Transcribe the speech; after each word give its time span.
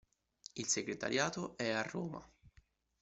Il 0.55 0.65
Segretariato 0.65 1.55
è 1.57 1.69
a 1.69 1.83
Roma. 1.83 2.27